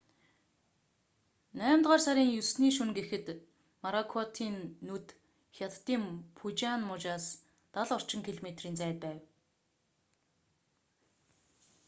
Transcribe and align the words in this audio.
наймдугаар 1.59 2.01
сарын 2.05 2.29
9-ний 2.39 2.73
шөнө 2.77 2.93
гэхэд 2.97 3.25
моракотын 3.83 4.55
нүд 4.87 5.07
хятадын 5.57 6.03
фужиан 6.37 6.81
мужаас 6.89 7.25
дал 7.75 7.89
орчим 7.97 8.21
километрийн 8.27 8.75
зайд 8.81 8.97
байв 9.03 9.19